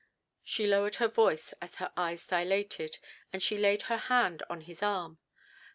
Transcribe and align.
She 0.41 0.65
lowered 0.65 0.95
her 0.95 1.07
voice 1.07 1.53
as 1.61 1.75
her 1.75 1.93
eyes 1.95 2.25
dilated, 2.25 2.97
and 3.31 3.43
she 3.43 3.55
laid 3.59 3.83
her 3.83 3.97
hand 3.97 4.41
on 4.49 4.61
his 4.61 4.81
arm. 4.81 5.19